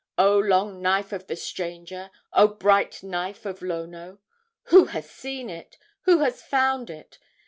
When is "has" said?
4.85-5.07, 6.23-6.41